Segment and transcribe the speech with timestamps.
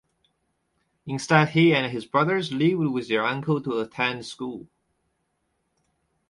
[1.05, 4.65] Instead he and his brothers lived with their uncle to attend school.